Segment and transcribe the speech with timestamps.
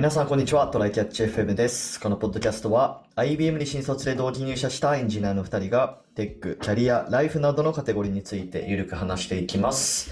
[0.00, 0.66] 皆さん、こんにちは。
[0.68, 2.00] トライキャッチ FM です。
[2.00, 10.10] このポッドキャストは、IBM に新卒で同期入社したエンジニアの2人が、テック、キャリア、ライフなどのカテゴリーについてゆるく話していきます。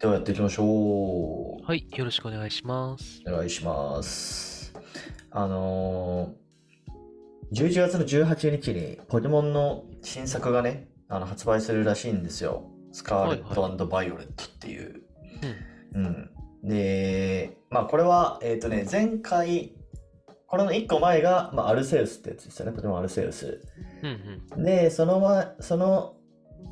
[0.00, 1.64] ではやっていきましょう？
[1.64, 3.22] はい、よろしくお願いします。
[3.24, 4.74] お願いします。
[5.30, 12.64] あのー、11月の18日にポケモンの新作がね、あの発売するらしいんですよ。
[12.90, 15.02] スカーレットバイオレットっていう。
[15.94, 16.30] うん。
[16.62, 19.74] で、まあこれは、えっ、とね、前回、
[20.46, 22.72] これの1個前が、まあ、アルセウスってやつですよね。
[22.72, 23.60] ポケモンアルセウス。
[24.02, 24.64] うんうん。
[24.64, 26.16] で、その前、その、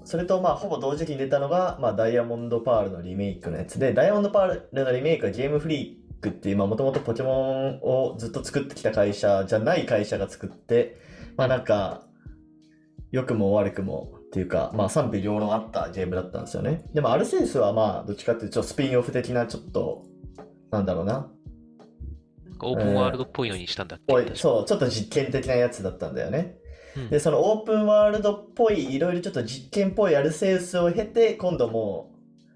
[0.04, 10.98] それとまあほぼ同時期に出たのが、まあ、ダイヤモンドパールのリメイクのやつで、ダイヤモンドパールのリメイクはゲームフリークっていう、まあもともとポケモンをずっと作ってきた会社じゃない会社が作って、
[11.36, 12.02] まあなんか、
[13.12, 16.84] 良くも悪くもっていうか、まあ賛否両論あったゲームだったんですよね。
[16.92, 20.04] でもアルセウスはまあどっちかっていうとスピンオフ的なちょっと、
[20.70, 21.30] なんだろうな、
[22.60, 26.56] オープンワールドっぽいのにしたんだっけ、おい確かそう、ちょっと実験的なやつだったんだよね。
[26.96, 32.10] うんで、そのオープンワールドっぽい、いろいろちょっと実験っぽいアルセウスを経て、今度も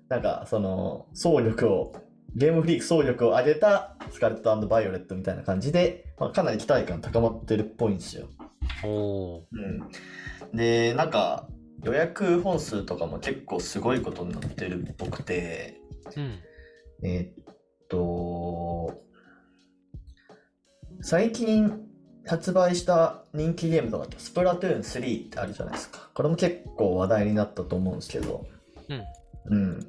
[0.08, 1.94] う、なんか、その、総力を、
[2.34, 8.28] ゲームフリーク総力を上げたスカーレットバイオレットみたいな感じで、まあ、かなり期待感高まってるっぽいんですよ。
[8.84, 10.56] おーうん。
[10.56, 11.46] で、なんか、
[11.82, 15.80] 予約本数とかも結構すごいことになってるっぽくて、
[16.16, 16.38] うん。
[17.04, 17.54] えーっ
[17.88, 19.02] と、
[21.00, 21.80] 最近
[22.26, 26.08] 発売した人気ゲームとかってスプラトゥーン3ってあるじゃないですか。
[26.14, 28.46] これも結構話題になったと思うんですけど。
[28.88, 29.56] うん。
[29.56, 29.86] うん。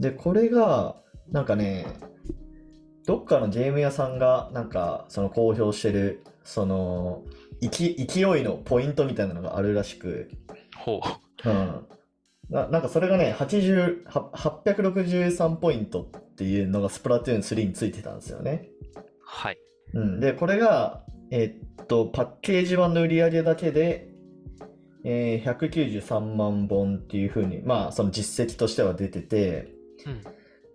[0.00, 0.96] で、これが、
[1.30, 1.86] なんかね、
[3.06, 7.22] どっかのゲーム屋さんが、なんか、その公表してる、その、
[7.60, 10.30] 勢いのポイントみたいなのがあるらしく、
[10.84, 11.00] ほ
[11.44, 11.48] う。
[11.48, 11.86] うん。
[12.50, 18.68] ななんかそれがね、80、は863ポイントっていうのがスプラトゥーン3についてたんですよね。
[19.24, 19.58] はい。
[19.94, 20.20] うん。
[20.20, 24.10] で、これが、えっと、パッケージ版の売り上げだけで、
[25.04, 29.72] えー193万本っていう風に、まあ、その実績としては出てて、
[30.06, 30.22] うん。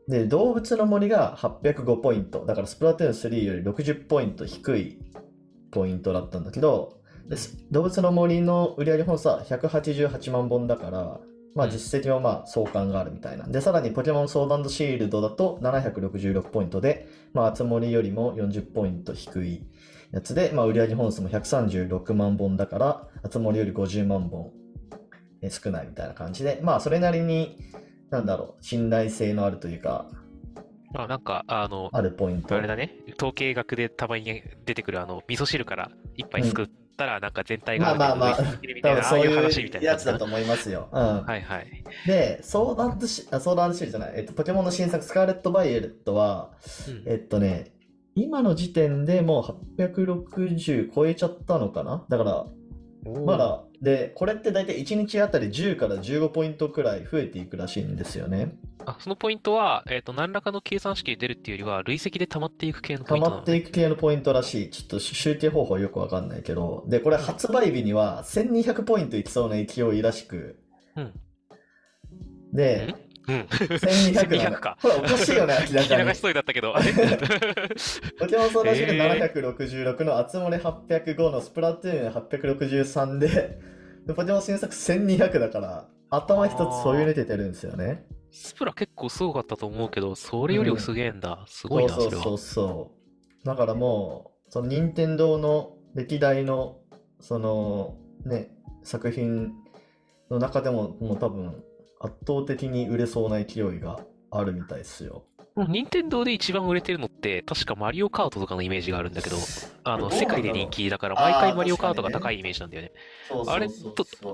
[0.07, 2.45] で、動物の森が805ポイント。
[2.47, 4.97] だからスプラトゥーン3より60ポイント低い
[5.69, 6.98] ポイントだったんだけど、
[7.29, 11.19] です動物の森の売上本数は188万本だから、
[11.55, 13.47] まあうん実績はまあ相関があるみたいな。
[13.47, 19.67] で、さらにポケモンソードシールドだと766ポイントで、まあ、あつ森よりも40ポイント低い
[20.11, 24.51] やつで、まあ売上本数も136万本だから、あつ森より50万本
[25.41, 27.57] え少ないみたいな感じで、まあそれなりに、
[28.09, 30.07] なんだろう、信頼性のあるというか、
[30.95, 32.55] あ、なんか、あの、あるポイント。
[32.55, 32.95] あれだね。
[33.17, 36.67] 統計学でたまに出てくる、あの、味噌汁から一杯作っ
[36.99, 40.89] たら、なんか全体が、まあまあまあ多分そういうやつだと思いますよ。
[40.91, 41.23] うん。
[41.23, 41.83] はいはい。
[42.05, 46.51] で、ソーダンドシ、あ、ソーダンドシールじゃない、えっと、ポケモンの新作、スカーレット・バイオレットは、
[46.87, 47.71] うんえっとね、
[48.15, 49.41] 今の時点でも
[49.77, 52.45] う860超えちゃったのかなだから、
[53.25, 58.57] まだ、で、これって大体1日あたり10から15ポイントくらい増えていくらしいんですよね。
[58.85, 63.37] あ、そのポイントは、えっと、何らかの計算式で出るっていうよりは、累積で溜まっていく系のポ溜イントなのね。
[63.37, 64.69] まっていく系のポイントらしい。
[64.69, 66.83] ちょっと集計方法よくわかんないけど。
[66.87, 70.59] で、これ発売日には1200ポイントいきそうな勢いらしく。
[70.95, 71.13] うん。
[72.53, 73.08] で、うん。
[73.29, 74.77] 1200な1200のか。
[74.81, 76.17] これおかしいよね、明らかに流し。
[76.17, 76.73] そうだったけど。
[76.73, 76.79] ポ
[78.25, 83.59] ケモンソーダシールえ766の集まれ805のスプラトゥーン863で、
[84.07, 88.05] でポケモン新作1200だから、頭一つそういう抜けてるんですよね。
[88.31, 91.43] スプラ結構すごかったと思うけど、それよりすげえんだ。
[91.47, 92.11] すごいな、それは。
[92.11, 92.91] そうそうそうそ
[93.43, 93.45] う。
[93.45, 96.77] だからもう、その任天堂の歴代の、
[97.19, 98.51] そのね、
[98.83, 99.51] 作品
[100.29, 101.63] の中でも、もう多分、
[101.99, 103.99] 圧倒的に売れそうな勢いが
[104.31, 105.25] あるみたいですよ。
[105.67, 109.35] 任天堂で一番売れてるのって、確かマリオカートとかのイメージがあるんだけど、
[109.83, 112.93] あの、世界で人気だから、毎回マリオカートが高いイメージなんだよね。
[113.45, 113.67] あれ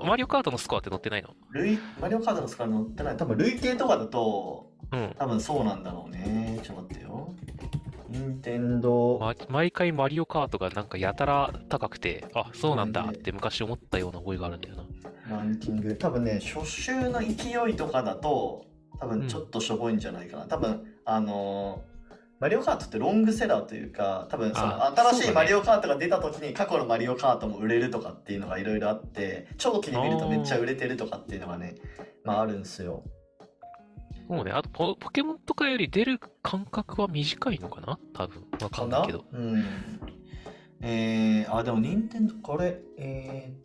[0.06, 1.30] マリオカートのスコアって載ってないの？
[1.54, 3.18] 累マリオカードのスカ乗ってない。
[3.18, 5.16] 多分累計とかだと、うん。
[5.18, 6.60] 多分そうなんだろうね。
[6.62, 7.34] ちょっと待ってよ。
[8.10, 14.85] 任天堂ま、毎回マリオカートがなんかやたら高くて、あ、そうなんだって昔思ったような覚えがあるんだよな。
[15.30, 15.96] ランキング。
[15.96, 18.66] 多分ね、初週の勢いとかだと、
[19.00, 20.46] 多分ちょっとしょぼいんじゃないかな。
[20.46, 21.96] 多分、あのー
[22.38, 31.76] マリオカートってロングセラーというか、多分その新しいマリオカートが出た時に過去のマリオカートも売れるとかっていうのがいろいろあって、長期に見るとめっちゃ売れてるとかっていうのがね、
[32.26, 33.06] まああるんですよ。
[34.28, 37.98] そうね、あとポ、ポケモンとかより出る間隔は短いのかな？
[38.14, 38.44] 多分。
[38.62, 39.24] わかんないけど。
[39.32, 39.64] うん。
[40.82, 43.65] えー、あ、でも、任天堂、これ、えー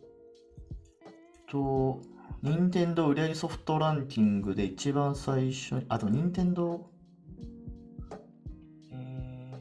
[1.51, 1.99] と、
[2.41, 6.89] 任天堂売上ソフトランキングで一番最初に、あ、でも任天堂、
[8.93, 9.59] え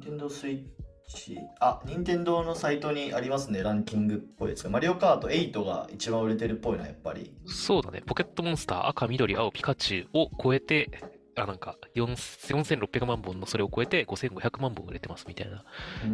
[0.00, 0.64] テンドースイッ
[1.08, 4.70] チ、あ、任天堂のサイトにありますね、ランキングっぽいやつが。
[4.70, 7.34] マリオカート8が一番売れてるっぽいな、やっぱり。
[7.46, 8.00] そうだね。
[8.06, 10.90] ポケットモンスター赤、緑、青、ピカチュウを超えて、
[11.34, 15.64] あ、なんか、4 4600万本のそれを超えて5500万本売れてますみたいな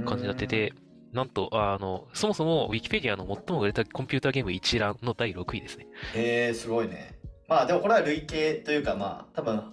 [0.07, 0.73] 感じになってて、
[1.17, 5.87] なんと、あの、そもそも Wikipedia の最も売れたコンピューターゲーム一覧の第6位ですね。
[6.15, 7.19] へえー、すごいね。
[7.49, 9.73] まあでもこれは累計というかまあ多分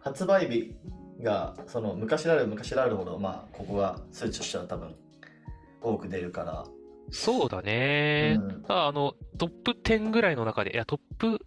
[0.00, 0.74] 発売日
[1.22, 4.94] がその昔である昔であるほどまあここが数値としては多分
[5.80, 6.64] 多く出るから。
[7.10, 8.38] そうだね。
[8.38, 11.40] うんあの、トップ10ぐらいの中で、いや、トップ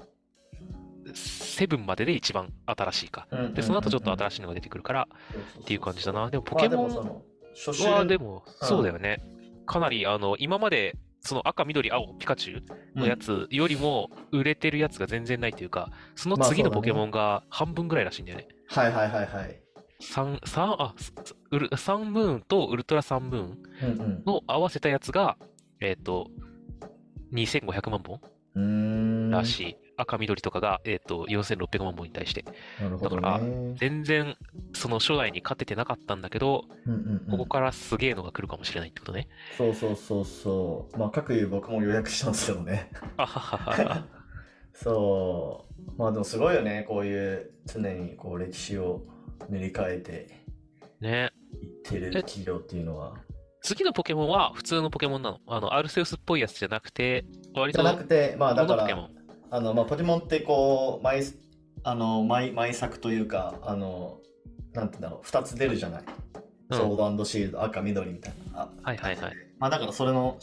[1.05, 3.27] 7までで一番新しいか。
[3.53, 5.07] で、その後ちょっと新しいのが出てくるから
[5.61, 6.29] っていう感じだな。
[6.29, 7.23] でも、ポまあケモン
[7.55, 9.19] 初週は、でも、うんそうだよね。
[9.65, 12.59] かなり、あの、今まで、その赤、緑、青、ピカチュ
[12.95, 18.47] ウのやつよりも売れてるやつが全然ないというか、その次のポケモンが半分ぐらいらしいんだよね。
[18.67, 19.59] はいはいはいはい。
[19.99, 21.13] サン、サン、あ、ス
[21.51, 25.37] ウルサンムーンとウルトラサンムーンうんうんの合わせたやつが、
[25.79, 26.27] えっと、
[27.33, 28.19] 2500万本
[28.55, 29.29] うーん。
[29.31, 29.77] らしい。
[29.97, 32.43] 赤、緑とかが、えっと、4600万本に対して。
[32.79, 33.73] なるほどだからね。
[33.77, 34.35] 全然、
[34.73, 39.27] その初代に勝ててなかったんだけど、うんうんうんここからすげえのが来るかもしれないってことね。
[39.57, 40.97] そうそうそうそう。
[40.97, 42.91] まあ、各言う僕も予約したんですけどね。
[43.17, 44.05] あははは。
[44.73, 45.91] そう。
[45.97, 46.85] まあでもすごいよね。
[46.87, 49.01] こういう常にこう歴史を
[49.49, 50.45] 塗り替えて
[50.99, 51.31] ね。
[51.61, 53.15] いってる企業っていうのは。
[53.61, 55.39] 次のポケモンは普通のポケモンなの？
[55.47, 57.25] あの、アルセウスっぽいやつじゃなくて、
[57.55, 59.24] 割じゃと、なくて、まあだからモノポケモ、ン。
[59.55, 61.23] あの、まあポケモンってこう、毎、
[61.83, 64.19] あの、毎、毎作というか、あの、
[64.73, 66.01] なんて言うんだろう、二つ出るじゃない。
[66.01, 68.63] うんソードシールド、赤、緑みたいな。
[68.63, 69.33] あはいはいはい。
[69.59, 70.37] まあだからそれの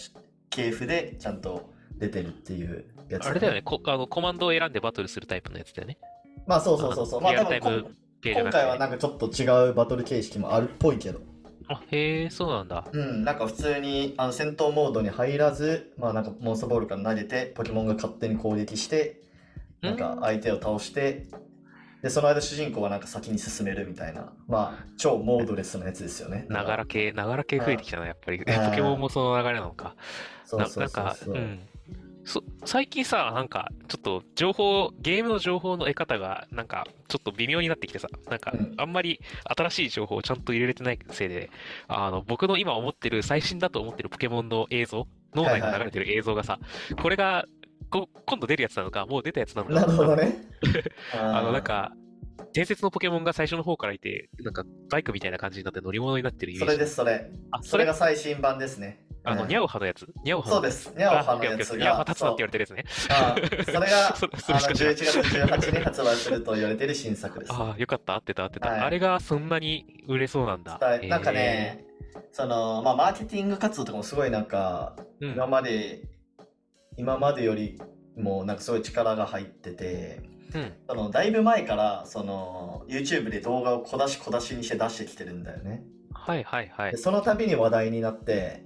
[0.51, 1.69] 系譜でちゃんと
[1.99, 5.99] 出てるっていうやつ、あれだよね、こあのコマンドを選んでバトルするタイプのやつだよね。
[6.47, 7.21] まあそうそうそうそう。
[7.21, 11.21] まあ多分今回はなんかちょっと違うバトル形式もあるっぽいけど。
[11.75, 12.85] あ、へえ、そうなんだ。
[12.93, 19.21] うん、なんか普通にあの戦闘モードに入らず、まあなんかモンスターボールから投げて、ポケモンが勝手に攻撃して、
[19.81, 21.27] なんか相手を倒して、
[22.03, 26.47] で、その間主人公はなんか先に進めるみたいな、まあ超モードレスなやつですよね。
[26.49, 28.39] ながら系、ながら系増えてきたな、やっぱり。
[28.39, 29.95] ポケモンもその流れなのか。
[29.95, 29.95] な
[30.45, 31.39] そうそうそうそうう。
[31.39, 31.61] ん。
[32.25, 41.51] そ最近さ、なんか、ちょっと情報、ゲームの情報の得方が、なんか、ちょっと微妙になってきてさ、なんかうん、あんまり新しい情報をちゃんと入れれてないせいで、
[41.89, 46.59] あの、僕の今思ってる、最新だと思ってるポケモンの映像、脳内に流れてる映像がさ、
[47.01, 47.47] これが、
[47.91, 50.37] こ今度出るやつなのか、もう出たやつなのか、なるほどね。
[51.13, 51.93] あの、なんか、
[52.53, 56.73] 伝説のポケモンが最初の方からいて、なんか、バイクみたいな感じになって乗り物になってるイメージ。
[56.73, 57.31] それです、それ。
[57.51, 57.87] あ、それ？
[57.87, 59.05] が最新版ですね。
[59.25, 60.07] あの、うんニャオハのやつ？
[60.25, 60.93] ニャオハのそうです。
[60.97, 62.05] ニャオハのやつニャオハが。
[62.09, 62.85] 立つなって言われてるやつね。
[63.11, 63.35] あ
[63.65, 67.53] それが、そそあのれしか知ら11ない月18日に発売すると言われてる新作です。
[67.53, 68.69] ああ、よかった、合ってた、合ってた。
[68.69, 70.79] はいあれがそんなに売れそうなんだ。
[70.81, 71.85] はいなんかね、
[72.33, 76.03] その、まあ、マーケティング活動とかもすごいなんか、今まで、
[76.97, 77.81] 今までより
[78.17, 80.21] もなんかすごい力が入ってて、
[80.55, 80.73] うん。
[80.89, 85.83] そのだいぶ前からその YouTube で動画を小出し小出しにして出してきてるんだよね。
[86.13, 86.97] はいはいはいで。
[86.97, 88.65] その度に話題になって、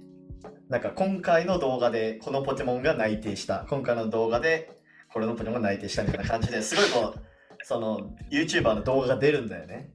[0.69, 4.79] なんか今回の動画でこのポケモンが内定した、今回の動画で
[5.13, 7.19] これのポケモンが内定したみたいな感じですごいこう、
[7.63, 9.91] その YouTuber の動画が出るんだよね。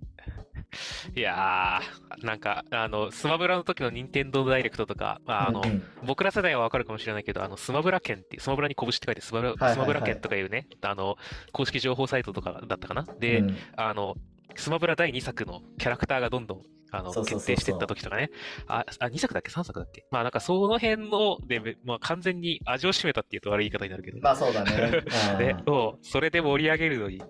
[1.14, 11.16] いやー、なんか、あの、スマブラの時の任天堂ダイレクトとか、まあ、あのうん、うん僕ら世代はわかるかもしれないけど、あの、スマブラ券って、スマブラに拳って書いてスマブラ、はいはいスマブラ券とかいうね、あの、
[11.52, 13.04] 公式情報サイトとかだったかな。
[13.20, 14.16] で、うんあの、
[14.56, 18.30] スマブラ第2作のキャラクターがどんどん、あの、そうそうそうそう決定していった時とかね。
[18.66, 20.04] あ、あ、2作だっけ ?3 作だっけ？
[20.10, 24.18] まあなんかその辺の、で、まあ完全に味を占めたっていうと悪い言い方になるけど。
[24.20, 25.02] まあそうだね。
[25.38, 27.22] でう、それで盛り上げるのに、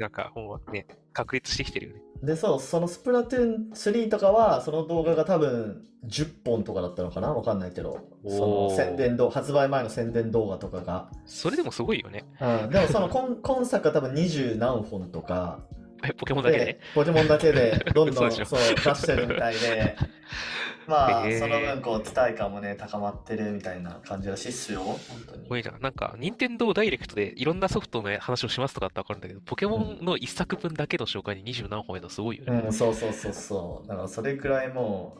[0.00, 2.00] なんかもうね、確立してきてるよね。
[2.22, 7.32] で、そう、そのスプラトゥーン3とかは、その動画が多分10本とかだったのかな？
[7.32, 11.10] わかんないけど、その宣伝動発売前の宣伝動画とかが。
[11.26, 12.24] それでもすごいよね。
[12.40, 15.60] うん、でもその今今作は多分20何本とか、
[16.02, 16.80] えポケモンだけで？
[16.94, 19.96] ポケモンだけでどんどんそそう出してるみたいで、
[20.86, 25.48] まあ、へーその分こう期待感もね、高まってるみたいな感じらしいっすよ、本当にす。
[25.48, 25.80] ごいじゃん。
[25.80, 32.62] なんか、任天堂ダイレクトでいろんなソフトの話をしますとかってわかるんだけど、ポケモンの一作分だけの紹介に二十何本やるのすごいよね。
[32.66, 33.88] うん、そうそうそうそう。
[33.88, 35.18] だからそれくらいも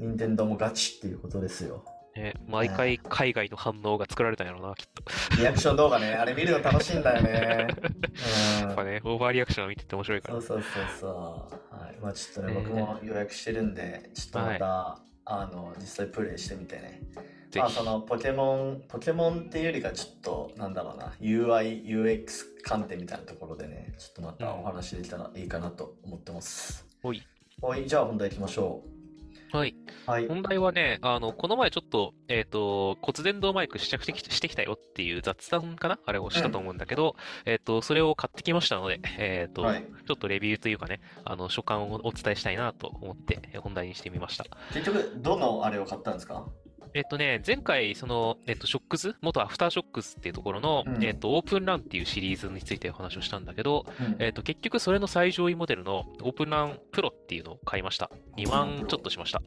[0.00, 1.84] う、任天堂もガチっていうことですよ。
[2.16, 5.02] ね毎回海外の反応が作られたんやろうな、きっと。
[5.36, 7.68] リアクション動画ね、あれ見るの楽しいんだよね。
[8.62, 10.42] うんやっぱね、オーバーリアクションを見てて面白いからそう。
[10.42, 11.08] そうそうそ
[11.72, 11.74] う。
[11.76, 11.96] はい。
[12.00, 17.00] まあちょっとね、えー僕も予約してるんで、ちょっとまた、あの、実際プレイしてみてね。
[17.56, 17.82] まあそ。
[17.82, 26.86] のポケモン、ポケモンっていうよりかちょっと、なんだろうな、UI、UX 観点みたいなところでね、ちょっとまたお話できたらいいかなと思ってます。
[27.02, 27.22] おい。
[27.60, 28.93] おい、じゃあ本題行きましょう。
[29.54, 29.76] はい。
[30.06, 30.26] はい。
[30.26, 36.00] 本題はね、あの、この前ちょっと、えっと、骨伝導マイク試着してきしてきたよっていう雑談かな？
[36.04, 37.14] あれをしたと思うんだけど、
[37.46, 44.44] えっと、それを買ってきましたので、えっと、はいちょっとレビューというかね、あの、所感をお伝えしたいなと思って、え本題にしてみました。
[44.74, 46.44] 結局、どのあれを買ったんですか？
[46.94, 51.04] えっとね、前回、その、えっと、ショックス、元アフターショックスっていうところの、うん。
[51.04, 54.22] えっと、オープンランっていうシリーズについてお話をしたんだけど、うん。
[54.22, 58.12] えっと、結局それの最上位モデルのオープンランプロっていうのを買いました。
[58.38, 59.42] 2万ちょっとしました。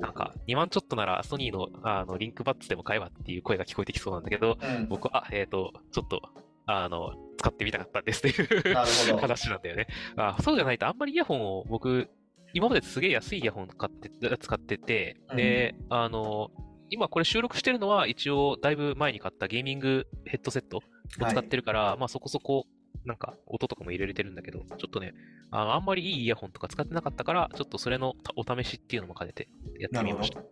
[0.00, 4.88] なんか、2万ちょっとならソニーのあのリンクバッツでも買えばっていう声が聞こえてきそうなんだけど、うん。
[4.88, 6.22] 僕は、えっ、と、ちょっと、
[6.64, 8.74] あの、使ってみたかったんですっていう
[9.20, 9.88] 話なんだよね。
[10.16, 12.08] あそうじゃないと、あんまりイヤホンを僕、
[12.54, 16.50] 今まですげえ安いイヤホン買って使ってて、で、あの、
[16.92, 20.82] 今これ収録してるのは一応だいぶ前に買ったゲーミングヘッドセットを
[21.26, 22.66] 使ってるから、まあそこそこ
[23.06, 25.14] なんか音とかも入れれてるんだけど、ちょっとね、
[25.50, 29.48] あのあんまりいいイヤホンとか使ってなかったから、ちょっとそれのお試しっていうのも兼ねて
[29.80, 30.42] やってみました。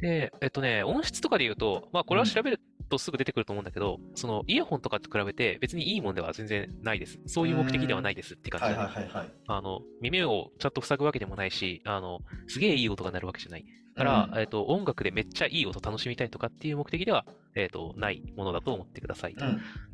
[0.00, 7.18] で、えっとね、音質とかで言うと、まあこれは調べるとすぐ出てくると思うんだけど、そのイヤホンとかと比べて別にいいもんでは全然ないです。
[7.26, 9.32] そういう目的ではないですって感じはいだねはいはいはい。
[9.46, 13.64] あの、耳をちゃんと塞ぐわけでもないし、あの、すげえいい音が鳴るわけじゃない。
[13.98, 19.32] から、うんえっと、音楽でめっちゃいい音楽しみたいとかっていう目的では、えっと、ないものだと思ってください。
[19.32, 19.38] うん。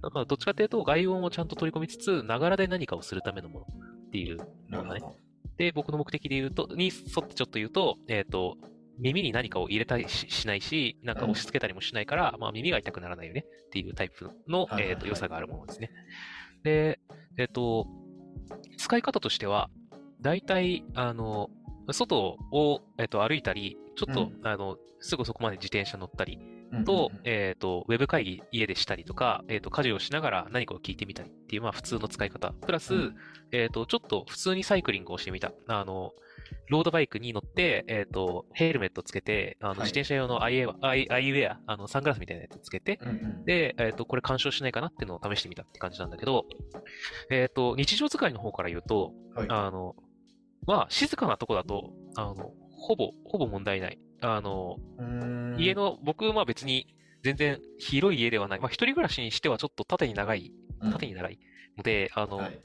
[0.03, 3.67] だから、どっちかというと、外音をちゃんと取り込みつつ、ながらで何かをするためのもの
[4.09, 5.01] っていうものだね。
[5.57, 6.93] で、僕の目的で言うと、に沿
[7.25, 8.59] ってちょっと言うと、えっ、と、
[8.99, 15.91] 耳に何かを入れたりししないし、なんか押し付けたりもしないから、まあ耳が痛くならないよねっていうタイプの、えっ、と、良さがあるものですね。
[16.63, 17.01] で、
[17.37, 17.87] えっ、と、
[18.79, 19.71] 使い方としては、
[20.21, 21.51] 大体、あの、
[21.91, 26.39] 外を、えっ、と、歩いたり、ちょっと、うんあの、すぐそこまで自転車乗ったり、
[26.73, 32.53] うんとえっ、と、ウェブ会議家でしたりとか、えっ、と、家事をしながら何かを聞いてみたりっていう、まあ普通の使い方。
[32.53, 33.17] プラス、うん
[33.53, 35.53] えっ、と、ちょっと普通にサイクリングをしてみた。
[35.69, 36.13] あの、
[36.69, 39.79] ロードバイクに乗って、えっ、と、ヘルメットつけて、あの、はい。
[39.81, 43.45] 自転車用のアイエア、アイアイウェア、あの、サングラスみたいなやつつけて、うんうん。
[43.45, 46.45] で、えっ、と、これ干渉しないかなっていうのを試してみたって感じなんだけど、
[47.31, 49.47] えっ、と、日常使いの方から言うと、はい。
[49.51, 49.95] あの、
[50.67, 52.35] まあ、静かなとこだと、あの、
[52.71, 53.99] ほぼ、ほぼ問題ない。
[54.21, 55.61] あの、うーん。
[55.61, 56.87] 家の、僕は別に
[57.23, 58.61] 全然広い家ではない。
[58.61, 60.93] まあ、一人暮らしにしてはちょっと縦に長い、うん。
[60.93, 61.39] 縦に長い
[61.77, 62.61] ので、あの、はい。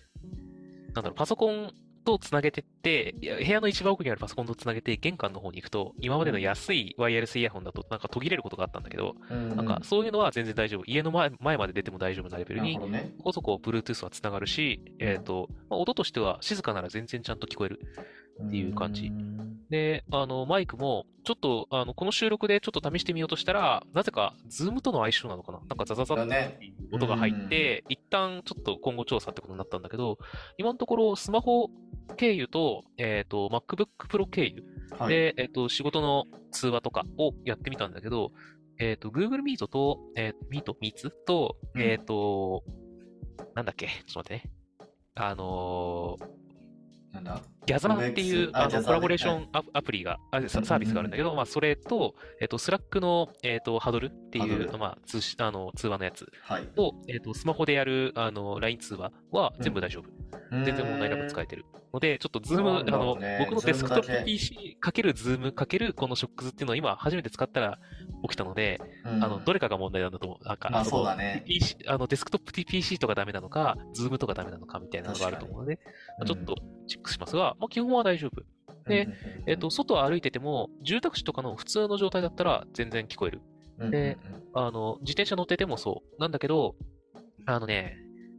[0.94, 1.72] なんだろう、パソコン
[2.10, 10.84] とつなげてって、部屋の一番奥にあるパソコンとつなげて玄関の方に行くと、今までの安いワイヤレスイヤホンだとなんか途切れることがあったんだけど、うんなんかそういうのは全然大丈夫。
[10.86, 13.13] 家の前前まで出ても大丈夫なレベルになるほ、どね。
[13.18, 17.80] ここそこ Bluetooth はつながるし、えっ、と、まあ、音としては静かなら全然ちゃんと聞こえる。
[18.46, 26.60] っていう感じんで、あの、マイクも、ちょっと、あの、この収録でちょっと試してみようとしたら、なぜか、ズームとの相性なのかななんかザザザって
[26.92, 30.18] 音が入って、一旦ちょっと今後調査ってことになったんだけど、
[30.58, 31.70] 今のところスマホ
[32.16, 34.63] 経由と、えっ、と、MacBook Pro 経由
[34.98, 35.10] はい。
[35.10, 38.32] で、えっ、と、仕事の通話とかをやってみたんだけど、
[38.80, 40.74] えっ、と、Google Meet と、えー、Meet?
[40.82, 41.12] Meets?
[41.25, 42.63] と、うんえっ、と、
[43.56, 43.88] なんだっけ？
[43.88, 44.51] ちょっと待ってね。
[45.16, 46.39] あのー
[47.13, 47.42] なんだ？
[47.70, 56.68] ギャザーっていうあのコラボレーションアアプリが、あササービスがあるんだけど、まあ、それと、えっと、 Slack の、えっと、 Huddle っていう、まあ、通しあの通話のやつはい。
[56.76, 60.10] と、えっと、スマホでやるあの LINE 通話は全部大丈夫。
[60.52, 61.66] 全然問題なく使えてる。
[61.94, 67.80] ので、ちょっと Zoom、あの僕のデスクトップ PC かける Zoom かけるこの Shokz っていうのを今初めて使ったら
[68.24, 69.24] 起きたので、うん。
[69.24, 70.48] あの、どれかが問題なんだと思う。
[70.48, 71.44] なんか、まあのそうだね。
[71.48, 75.80] PC あのデスクトップ PC とかダメなのか、 Zoom とかダメなのかみたいなのがあると思うので、
[76.20, 76.56] まあちょっと
[76.88, 78.44] チェックしますが、まあ基本は大丈夫。
[78.88, 79.08] で
[79.46, 83.42] えっと、外を歩いてても、住宅地とかの普通の状態だったら全然聞こえる。
[83.78, 84.18] うんで
[84.54, 86.20] あの、自転車乗っててもそう。
[86.20, 86.75] なんだけど、
[87.46, 87.98] あのね、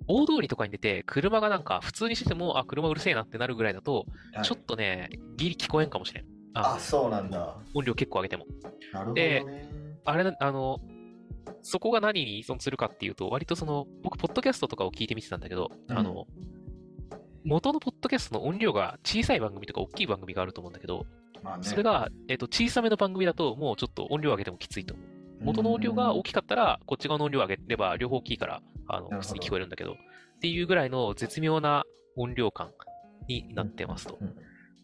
[0.09, 6.25] 大通りとかに出て、車がなんか普通にしてても、あ、車うるせえなってなるぐらいだと、はいちょっとね、ギリ聞こえんかもしれん。
[6.55, 7.57] ああ、そうなんだ。
[7.75, 8.47] 音量結構上げても。
[8.93, 9.69] なるほどでね。
[10.05, 10.81] あれな、あの、
[11.62, 16.27] そこが何に依存するかっていうと、割とその、僕、ポッドキャストとかを聞いてみてたんだけど、うんあの、
[17.45, 21.07] 元のポッドキャストの音量が小さい番組とか大きい番組があると思うんだけど、
[21.43, 25.07] まあねそれが、えっと、小さめの番組だと、もうちょっと音量上げてもきついと思う。
[25.43, 29.97] 元の音量が大きかったら、こっち側の音量上げれば、両方大きいから、あの、普通に聞こえるんだけど、っ
[30.41, 31.85] ていうぐらいの絶妙な
[32.17, 32.73] 音量感
[33.27, 34.19] になってますと。
[34.21, 34.35] うん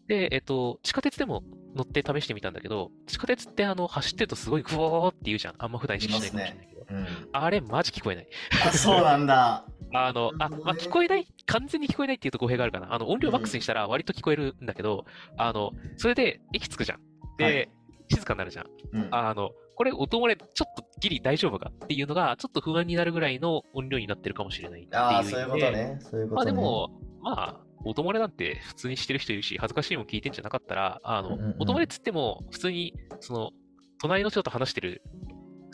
[0.07, 1.43] で、えっと、地下鉄でも
[1.75, 5.55] 乗って試してみたんだけど、地下鉄ってあの、走ってるとすごいグオーって言うじゃん。
[5.57, 6.85] あんま普段意識しないかもしれないけど。
[6.89, 8.27] うんあれ、マジ聞こえない。
[8.65, 9.65] あ、そうなんだ。
[9.93, 12.93] あの、あ、まあ、聞こえない、完全に聞こえないっていうと語弊があるかな。
[12.93, 15.05] あの、音量マックスにしたら割と聞こえるんだけど、
[15.37, 16.99] あの、それで息つくじゃん。
[17.37, 17.69] で、はい
[18.09, 18.65] 静かになるじゃん。
[18.93, 25.97] うんあの、これ音漏れちょっとギリ大丈夫かっていうのが、ちょっと不安になるぐらいの音量になってるかもしれないっていうああ、そういうことね。
[26.01, 26.35] そういうことね。
[26.35, 26.89] まあでも、
[27.21, 33.51] まあ、音漏れなんて普通にしてる人いるし、恥ずかしいもん聞いてんじゃなかったら、あの、うんうんうん音漏れっつっても、普通に、その、
[33.99, 35.01] 隣の人と話してる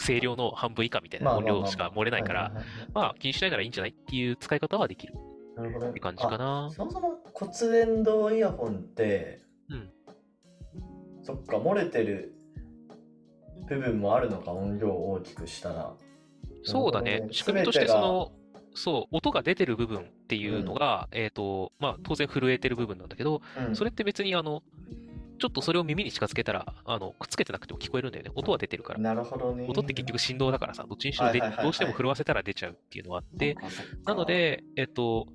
[0.06, 2.52] 声量の半分以下みたいな音量しか漏れないから、
[2.94, 5.14] まあ気にしないならいいんじゃないっていう使い方はできる。
[5.56, 5.86] なるほど。
[5.86, 6.66] ねって感じかな。
[6.68, 6.72] あ。
[6.72, 9.90] そもそも骨伝導イヤホンって、うん。
[11.22, 12.34] そっか、漏れてる
[13.68, 15.94] 部分もあるのか、音量を大きくしたら。
[16.64, 17.28] そうだね。
[17.32, 18.32] 仕組みとして、その、
[18.74, 23.76] そう、音が出てる部分っていうのが、えっと、まあ当然震えてる部分なんだけど、うん。
[23.76, 24.64] それって別にあの、
[25.44, 28.32] ちょっとそれを耳に近づけたら、あの、くっつけてなくても聞こえるんだよね。
[28.34, 29.00] 音は出てるから。
[29.00, 29.66] なるほどね。
[29.68, 33.58] 音って結局振動だからさ、どっちにしろではいはいはいはいどうしても震わせたら出ちゃうっていうのはあって、
[34.06, 35.28] なの、で、えっと、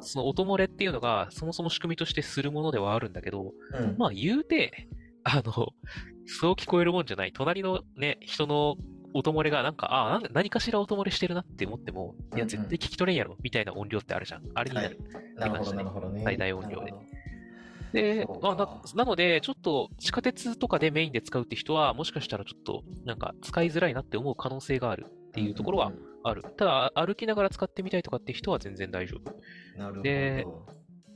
[0.00, 4.88] その音漏れっていうのが、そもそも仕組みとしてするものではあるんだけど、うんまあ言うて、
[5.24, 5.72] あの、
[6.26, 7.32] そう聞こえるもんじゃない。
[7.32, 8.76] 隣のね、人の
[9.14, 14.42] 音漏れがなんか、ああ、なんか何かしら音漏れしてるなって思っても、いや、絶対聞き取れんやろ、みたいな音量ってあるじゃん。
[14.54, 14.98] あれになる。
[15.36, 16.20] なるほど、なるほどね。
[16.22, 16.92] 最大音量で
[17.92, 26.42] でまあ、なかなので、ちょっと地下鉄とかでメインで使うって人は、もしかしたらちょっと、なんか使いづらいなって思う可能性があるっていうところはんんある。
[26.56, 29.32] ただ、歩きながら使ってみたいとかって人は全然大丈夫。
[29.32, 30.02] うんなるほど。
[30.02, 30.46] で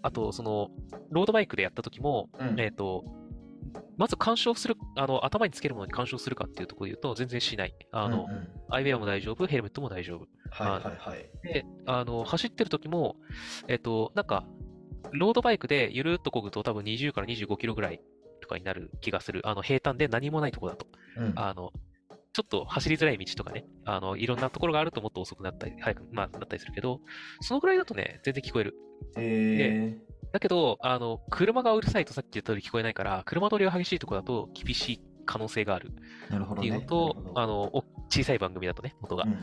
[0.03, 0.71] あと、その、
[1.11, 3.05] ロードバイクでやった時も、うんえっ、と、
[3.97, 7.75] まず干渉する、あの、頭につけるものに干渉するかっていうところで言うと、全然しない。
[7.93, 10.29] あの、うんうんアイウェアも大丈夫、ヘルメットも大丈夫。
[10.51, 11.29] はいはいはい。
[11.43, 13.17] で、あの、走ってる時も、
[13.67, 14.45] えっ、と、なんか、
[15.13, 18.01] ロードバイクでゆるっと漕ぐと多分20から25キロぐらい
[18.41, 19.43] とかになる気がする。
[19.45, 20.87] あの、平坦で何もないところだと。
[21.17, 21.73] うんあの、
[22.33, 27.01] ちょっと走りづらい道とかね、あの、いろんなところがあるともっと遅くなったり、早く、まあ、なったりするけど、
[27.41, 28.75] そのぐらいだとね、全然聞こえる。
[29.17, 29.99] え
[30.33, 36.69] だけど、あの、車がうるさいとさっき言った通り聞こえないから、車通りが激しいところだと厳しい可能性があるー、なるほどね。
[36.69, 39.25] っていうのと、あの、お小さい番組だとね、音が。
[39.25, 39.39] うん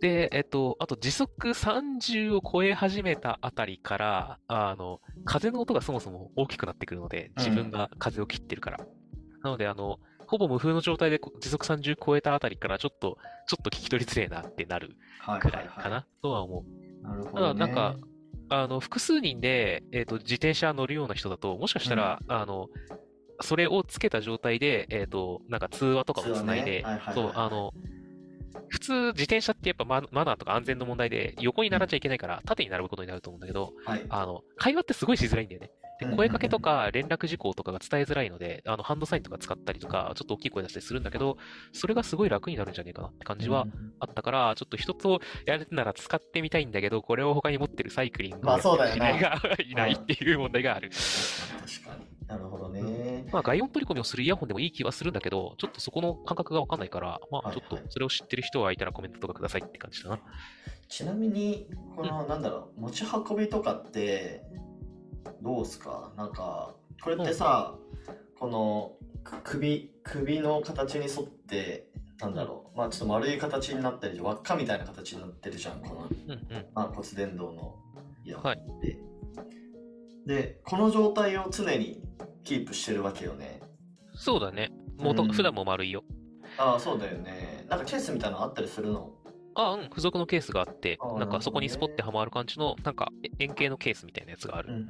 [0.00, 8.78] で、えっと、あと時速30を超え始めたあたりから、あの、風の音がそもそも大きくなってくるので、自分が風を切ってるから。
[9.42, 16.64] なので、あの、ほぼ無風の状態でこ時速30超えたあたりから、ちょっと、ちょっと聞き取りづれえなってなるはいくらはいかな、とは思
[17.02, 17.06] う。
[17.06, 17.60] なるほただ、ど、ね。
[17.60, 17.96] なんか、
[18.48, 22.68] あの、複数人で、えっと、自転車乗るような人だと、もしかしたら、あの、
[23.40, 27.72] それをつけた状態で、えっと、なんか通話とかをつないでそう、あの、
[28.68, 34.04] 普通自転車ってやっぱママナーとか安全の問題で横に並んじゃいけないから縦に並ぶことになると思うんだけど、はい。
[34.08, 35.70] あの、会話ってすごいしづらいんだよね。
[35.98, 41.38] で声かけとか連絡事項とかが伝えづらいので、あの、ハンドサインとか使ったりとか、ちょっと大きい声出したりするんだけど、
[41.72, 50.90] それがすごい楽になるんじゃねえかなって感じはうんあったから、ちょっと一つをやるなら使ってみたいんだけど、これを他に持ってるサイクリングまあそうだよ知なり合いが いないっていう問題がある。
[50.90, 52.15] 確かに。
[52.28, 53.26] なるほどね。
[53.32, 60.18] まあ、外音取り込みをするイヤホンでもいい気はするんだけど、ちょっとそこの感覚がわかんないから、まあ、はいちょっとそれを知ってる人がいたらコメントとかくださいって感じだな。
[60.88, 64.42] ちなみに、この、なんだろう、持ち運びとかって、
[65.42, 66.12] どうすか？
[66.16, 67.76] なんか、これってさ、
[68.38, 68.92] この、
[69.24, 76.66] く首、首の形に沿って、なんだろう、まあちょっと丸い形になったり、輪っかみたいな形になってるじゃん、この、うんうん。
[76.74, 77.76] まあ、骨伝導の
[78.24, 78.98] イヤホンって。
[80.26, 82.02] で、この状態を常に
[82.44, 83.60] キープしてるわけよね。
[84.14, 84.72] そうだね。
[84.98, 86.02] もとうん普段も丸いよ。
[86.58, 87.64] ああ、そうだよね。
[87.68, 89.12] なんかケースみたいなのあったりするの？
[89.54, 94.86] あ、うん、付属のケースがあってなんかそこにスポッてはまる感じの、なんかえ円形のケースみたいなやつがある。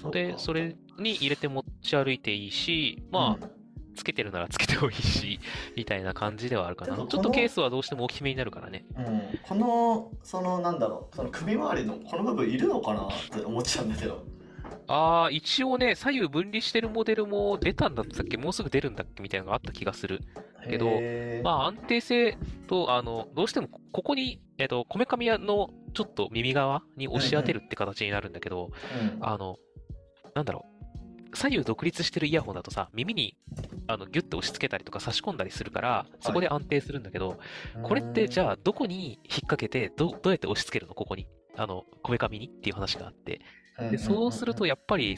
[0.00, 3.46] そうで、かそれに入れて持ち歩いていいし、まあ、
[3.94, 5.40] つけてるならつけてもいいし、
[5.76, 6.96] みたいな感じではあるかな。
[6.96, 8.84] ちょっとのケースはどうしても大きめになるからね。
[8.96, 14.24] うん、うんこのそのなんだろうその首周りのこの部分いるのかなって思っちゃうんだけど
[14.96, 18.36] ああ、一応ね、左右分離してるモデルも出たんだったっけ？
[18.36, 19.24] もうすぐ出るんだっけ？
[19.24, 20.20] みたいなのがあった気がする。
[20.70, 20.88] けど
[21.42, 28.70] まあ安定性と、あの、どうしてもここに、えっと、こめかみのちょっと耳側に押し当てるって形になるんだけど、
[29.16, 29.56] うんあの、
[30.36, 30.64] なんだろ
[31.32, 31.36] う。
[31.36, 33.36] 左右独立してるイヤホンだとさ、耳に
[33.88, 37.40] あのギュッと押し付けたりとか差し込んだりするから、そこで安定するんだけど、
[37.82, 40.94] これってじゃあどこに引っ掛けて、どどうやって押し付けるの？
[40.94, 41.26] ここに。
[41.56, 42.46] あの、こめかみに？
[42.46, 43.40] っていう話があって。
[43.78, 45.16] で、そうするとやっぱり、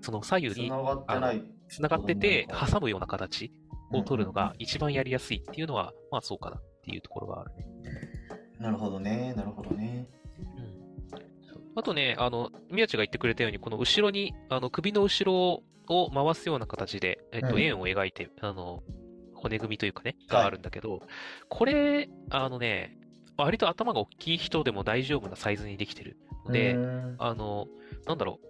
[0.00, 3.52] その左右に繋がってながってて、挟むような形
[3.92, 7.66] を取るのが一番やりやすいっていうのは、まあそうかなっていうところがあるね。
[8.58, 9.32] なるほどね。
[9.36, 10.06] なるほどね。
[10.38, 11.18] うん。
[11.74, 17.62] あとね、あの、宮地が言ってくれたように、この後ろに、あの、首の後ろを回すような形で、えっと、うん。
[17.62, 18.82] 円を描いて、あの、
[19.34, 20.42] 骨組みというかね、はい。
[20.42, 21.00] があるんだけど、
[21.48, 22.98] これ、あのね、
[23.36, 26.16] 割と頭が大きい人でも大丈夫なサイズにできてる。
[26.46, 27.66] ので、うんあの、
[28.06, 28.46] なんだろう。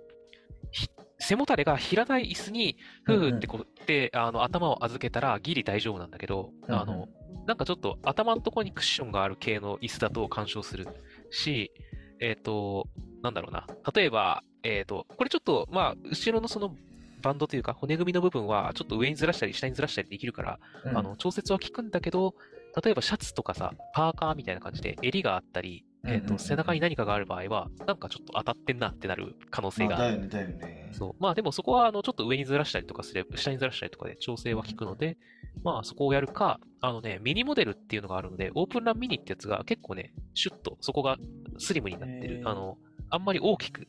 [0.70, 0.88] ひ
[1.18, 7.08] 背もたれが平たい椅子に、ふーってこう、で、あの、頭を預けたらギリ大丈夫なんだけど、あの、
[7.46, 10.88] なんかちょっと頭のところにクッションがある系の椅子だと干渉する
[11.30, 11.72] し、
[12.20, 12.86] えっ、と、
[13.22, 13.66] なんだろうな。
[13.94, 16.74] 例えば、えっ、と、これちょっと、まあ、後ろのその
[17.20, 20.98] バンドというか、骨組みの部分は、ちょっと上にずらしたり、下にずらしたりできるから、うん。
[20.98, 22.34] あの、調節は効くんだけど、
[22.82, 30.18] 例えばシャツとかさ、パーカーみたいな感じで襟があったり、えっ、と、背中に何かがある場合は、なんかちょっと当たってんなってなる可能性がある。
[30.18, 30.90] まあだよね、だよね。
[30.92, 31.14] そう。
[31.18, 35.18] まあでもそこは、あの、ちょっと上にずらしたりとかすれば、下にずらしたりとかで調整は効くので、
[35.62, 41.16] まあそこをやるか、あのね、ミニモデルっていうのがあるので、オープンランミニってやつが結構ね、シュッと、そこが
[41.58, 42.28] スリムになって。
[42.28, 42.78] るあの、
[43.10, 43.86] あんまり大きく、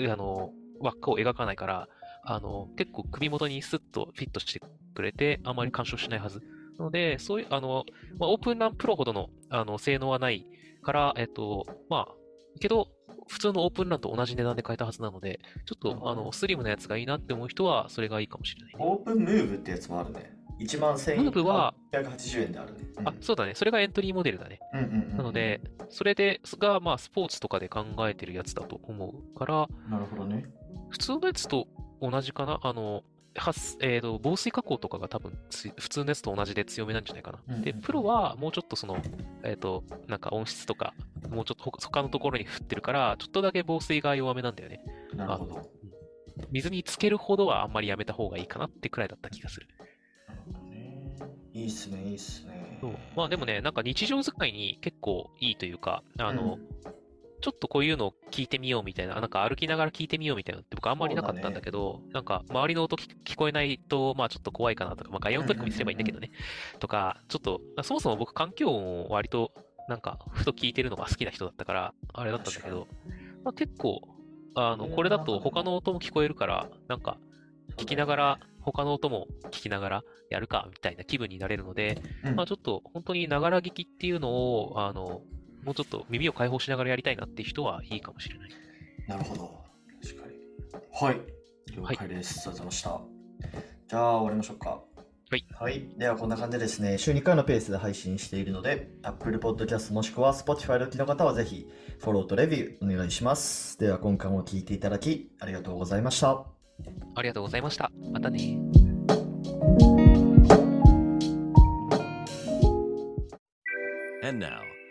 [0.00, 1.88] あの、輪っかを描かないから、
[2.24, 4.60] あの、結構首元にスッとフィットして
[4.94, 6.42] くれて、あんまり干渉しないはず。
[6.78, 7.84] なので、そういう、あの、
[8.18, 10.46] まあ、オープンランプロほどの、あの、性能はない
[10.82, 12.14] から、えっと、まあ、
[12.60, 12.88] けど、
[13.28, 18.78] 普通のオープンランと同じ値段で買えたはずなので、ちょっと、あの、スリムなやつがいいなって思う人は、それがいいかもしれないね。
[18.80, 20.34] オープンムーブってやつもあるね。
[20.60, 22.78] 1万1000ムーブは180円であるね。
[22.98, 23.54] うんあ、そうだね。
[23.54, 24.60] それがエントリーモデルだね。
[24.72, 25.60] うんうんうんなので、
[25.90, 30.44] それで、が、まあ、スポーツとかで考えてるやつだと思うから、なるほどね。
[30.90, 31.68] 普通のやつと
[32.00, 33.04] 同じかなあの、
[33.36, 37.38] はすえーと、防水加工とかが多分つ普通のやつと同じで強めなんじゃないかな。
[37.38, 38.98] で、うんうんうんプロはもうちょっとその、
[39.42, 40.94] えっ、と、なんか音質とか、
[41.28, 44.80] もうちょっと他他のところに振ってるから、ちょっとだけ防水が弱めなんだよね。
[45.14, 45.70] なるほど。
[46.50, 49.68] 水につけるほどはあんまりやめた方がいいかなってくらいだった気がする。
[50.28, 51.04] なるほどね。
[51.52, 52.78] いいっすね、いいっすね。
[52.80, 56.58] そうまあでもね、なんか日常使いに結構いいというか、あの、
[57.44, 66.30] ちょっとこういうのを聞いてみようみたいな、なんか歩きながら聞いてみようみたいなのって僕あんまりなかったんだけど、なんか周りの音聞聞こえないと、まあちょっと怖いかなとか、まあ外音トリックにすればいいんだけどね。
[66.78, 69.52] とか、ちょっと、そもそも僕環境音を割と、
[69.90, 72.88] なんか、ふと聞いてるのが好きな人だったから、あれだったんだけど、
[73.44, 74.00] まあ結構、
[74.54, 77.18] あの、これだと他の音も聞こえるから、なんか、
[77.76, 82.36] 聞きながら、他の音も聞きながらやるか、みたいな気分になれるので、うん。
[82.36, 85.20] まあちょっと本当にながら聞きっていうのを、あの、
[85.64, 88.50] もうちょっと耳を開放しながらやりたいなっていう人はいいかもしれない。
[89.08, 89.64] なるほど。
[90.02, 90.34] 確かに。
[90.92, 91.20] はい。
[91.76, 92.40] 了解です。
[92.40, 93.00] ありがとうございました。
[93.88, 94.70] じゃあ、終わりましょうか。
[95.30, 95.46] はい。
[95.52, 95.88] はい。
[95.98, 101.66] では、こんな感じでですね、週2回のペースで配信しているので、Apple Podcast もしくは Spotify でお聞きの方はぜひ、
[101.98, 103.78] フォローとレビューお願いします。
[103.78, 106.44] では、今回も聞いていただき、ありがとうございました。
[107.14, 107.90] ありがとうございました。
[108.12, 108.58] またね。